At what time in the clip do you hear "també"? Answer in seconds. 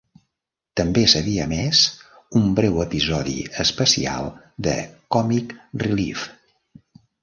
0.79-1.03